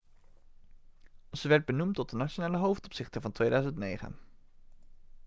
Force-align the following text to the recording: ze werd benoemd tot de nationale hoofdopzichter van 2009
ze 1.31 1.47
werd 1.47 1.65
benoemd 1.65 1.95
tot 1.95 2.09
de 2.09 2.15
nationale 2.15 2.57
hoofdopzichter 2.57 3.21
van 3.21 3.31
2009 3.31 4.15